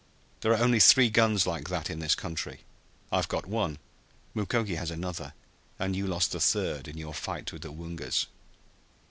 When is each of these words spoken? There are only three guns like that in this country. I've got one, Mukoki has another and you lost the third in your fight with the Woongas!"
There 0.39 0.51
are 0.51 0.57
only 0.63 0.79
three 0.79 1.11
guns 1.11 1.45
like 1.45 1.69
that 1.69 1.87
in 1.91 1.99
this 1.99 2.15
country. 2.15 2.61
I've 3.11 3.27
got 3.27 3.45
one, 3.45 3.77
Mukoki 4.33 4.73
has 4.73 4.89
another 4.89 5.33
and 5.77 5.95
you 5.95 6.07
lost 6.07 6.31
the 6.31 6.39
third 6.39 6.87
in 6.87 6.97
your 6.97 7.13
fight 7.13 7.53
with 7.53 7.61
the 7.61 7.71
Woongas!" 7.71 8.25